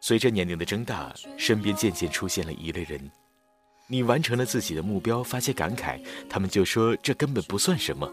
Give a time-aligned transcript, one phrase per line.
[0.00, 3.10] 随着年龄的增大，身边渐渐出现了一类人，
[3.86, 8.08] 你完成了自己的目标，发些感慨，他们就说这根本不算什么；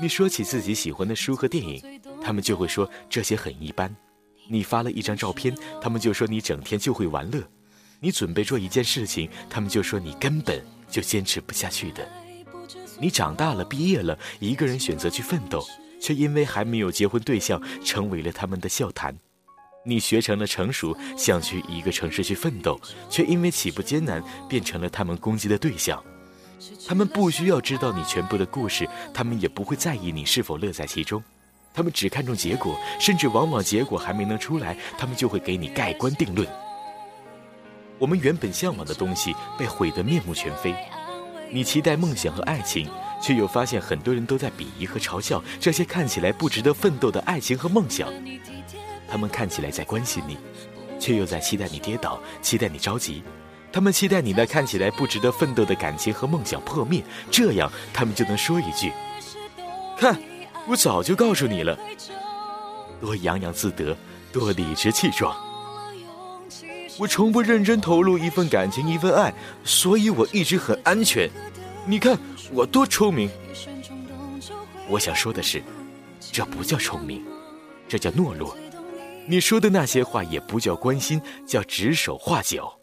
[0.00, 3.88] 你说起自己喜欢的书和电影，他们就会说这些很一般；
[4.48, 7.42] 你发了一张照片，他们就说你整天就会玩乐；
[8.00, 12.08] 你准备做一件事情，他们就说你根本就坚持不下去的。
[12.98, 15.64] 你长大了，毕业了，一个人选择去奋斗，
[16.00, 19.16] 却因为还没有结婚对象，成为了他们的笑谈。
[19.84, 22.78] 你学成了成熟，想去一个城市去奋斗，
[23.08, 26.02] 却因为起步艰难，变成了他们攻击的对象。
[26.86, 31.22] 他们不需要知道你全部的故事，他们也不会在意你是否乐在其中。
[31.72, 36.46] 他们只看重结果，甚至往往结果还没能出来，他们就会给你盖棺定论。
[37.98, 40.74] 我们原本向往的东西被毁得面目全非。
[41.50, 42.88] 你期待梦想和爱情，
[43.20, 48.08] 却又发现很多人都在鄙夷和嘲笑这些看起来不值得奋斗的爱情和梦想。
[49.08, 50.38] 他们看起来在关心你，
[50.98, 53.22] 却又在期待你跌倒，期待你着急。
[53.72, 58.92] 他们期待你那看起来不值得奋斗的感情和梦想破灭，这样他们就能说一句
[59.96, 60.20] ：“看，
[60.66, 61.78] 我早就告诉你了。”
[63.00, 63.96] 多洋洋自得，
[64.32, 65.36] 多理直气壮。
[66.98, 69.32] 我从不认真投入一份感情，一份爱，
[69.64, 71.30] 所以我一直很安全。
[71.86, 72.16] 你看
[72.52, 73.28] 我多聪明。
[74.88, 75.62] 我想说的是，
[76.20, 77.24] 这不叫聪明，
[77.88, 78.56] 这叫懦弱。
[79.26, 82.76] 你说的那些话也不叫关心，叫指手画脚。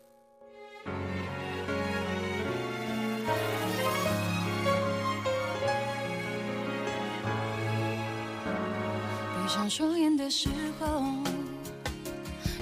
[9.35, 10.47] 闭上双眼的时
[10.79, 11.03] 候，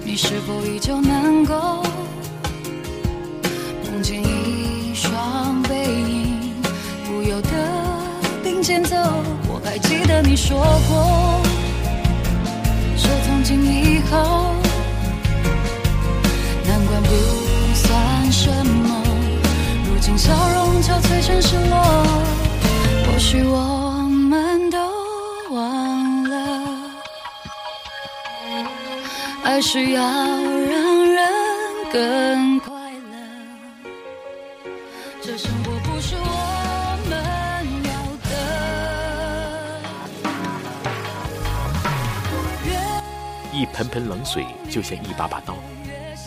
[0.04, 1.44] 你是否依旧能
[8.66, 8.96] 并肩走？
[9.46, 11.40] 我还记得你说过。
[12.96, 14.52] 说从今以后，
[16.66, 17.10] 难关不
[17.76, 19.04] 算什么。
[19.86, 21.78] 如今笑容憔悴成失落，
[23.06, 24.78] 或许我们都
[25.54, 26.34] 忘了，
[29.44, 31.22] 爱是要让人
[31.92, 32.74] 更快
[33.12, 33.14] 乐。
[35.22, 35.70] 这生活
[43.52, 45.56] 一盆盆冷水就像一把把刀，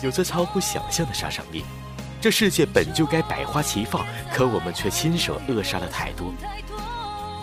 [0.02, 1.64] 有着超乎想象的杀伤力。
[2.20, 6.32] 这世界本就该百花齐放，可我们却亲手扼杀了太多。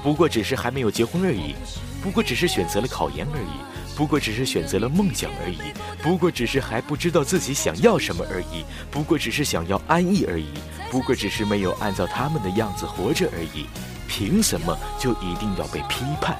[0.03, 1.55] 不过只是还没有结婚而已，
[2.03, 5.57] 不过只是选择了考研而已，不过只是选择了梦想而已，
[6.03, 10.49] 不过只是还不知道自己想要什么而已，不过只是想要安逸而已，
[10.91, 13.65] 不过只是没有按照他们的样子活着而已。
[14.07, 16.37] 凭什么就一定要被批判？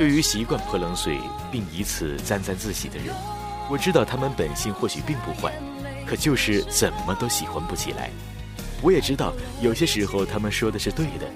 [0.00, 1.20] 对于习惯泼冷水
[1.52, 3.14] 并以此沾沾自喜的人，
[3.68, 5.52] 我知道他们本性或许并不坏，
[6.06, 8.08] 可就是怎么都喜欢不起来。
[8.80, 11.28] 我也知道有些时候他们说的是对的，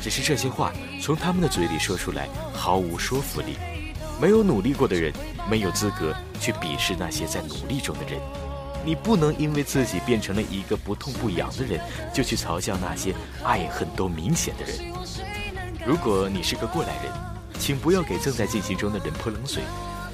[0.00, 3.58] 只是这些话从他们的嘴里说出来毫无说服力。
[4.18, 5.12] 没有努力过的人
[5.46, 8.18] 没有资格去鄙视那些在努力中的人。
[8.82, 11.78] 你不能因为自己变成了一个不痛不痒的人，
[12.14, 14.90] 就去嘲笑那些爱恨都明显的人。
[15.86, 17.35] 如果你是个过来人。
[17.58, 19.62] 请不要给正在进行中的人泼冷水，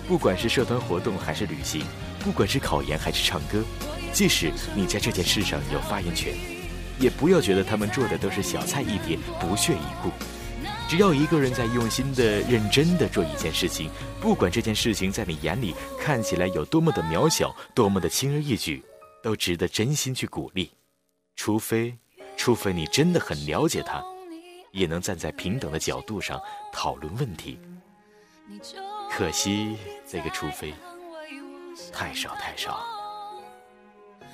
[0.09, 1.83] 不管是社团活动还是旅行，
[2.21, 3.63] 不管是考研还是唱歌，
[4.13, 6.35] 即使你在这件事上有发言权，
[6.99, 10.11] 也不要觉得他们做的都是小菜一碟、不屑一顾。
[10.89, 13.89] 只要一个人在用心的、认真的做一件事情，
[14.21, 18.83] 不管这件事情在你眼里看起来有多么的渺小、多么的轻而易举，
[19.23, 20.71] 都值得真心去鼓励。
[21.35, 21.97] 除非，
[22.37, 24.05] 除非你真的很了解他。
[24.73, 26.41] 也能站在平等的角度上
[26.73, 27.59] 讨论问题，
[29.11, 29.77] 可惜
[30.09, 30.75] 这个除非
[31.93, 32.85] 太少太少。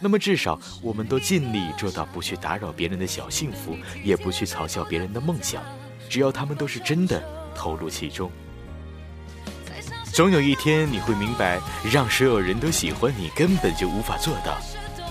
[0.00, 5.61] 那么至少我们都尽力做到不去打扰别人的小幸福，也不去嘲笑别人的梦想，
[6.08, 7.20] 只要他们都是真的
[7.52, 8.31] 投入其中。
[10.12, 11.61] 总有一天你会明白，
[11.93, 14.56] 让所有人都喜欢你根本就无法做到，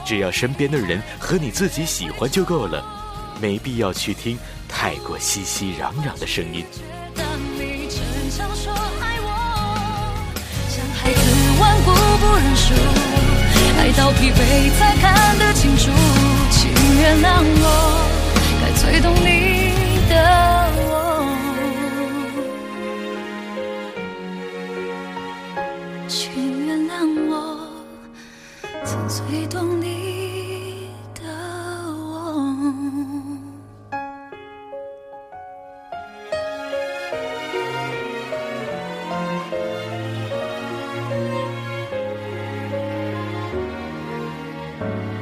[0.06, 2.97] 只要身边的人和你自己喜欢就够了，
[3.42, 4.38] 没必要去听。
[4.68, 6.66] 太过熙熙攘攘的声音。
[7.16, 7.24] 觉得
[7.58, 7.98] 你真
[8.38, 9.28] 正说爱我
[10.70, 11.22] 像孩子
[11.60, 12.74] 顽固不认输，
[13.80, 14.38] 爱到疲惫
[14.78, 15.90] 才看得清楚。
[16.52, 16.70] 请
[17.00, 17.66] 原谅我，
[18.62, 19.26] 该最懂你
[20.10, 20.14] 的
[20.84, 20.92] 我。
[26.08, 26.92] 请原谅
[27.30, 27.34] 我，
[28.86, 30.07] 曾最懂你。
[44.80, 45.17] 嗯。